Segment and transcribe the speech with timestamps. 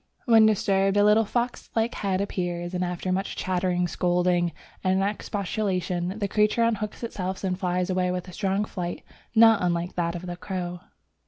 [0.25, 4.51] When disturbed a little fox like head appears, and after much chattering, scolding,
[4.83, 9.03] and expostulation, the creature unhooks itself and flies away with a strong flight
[9.35, 10.79] not unlike that of a crow.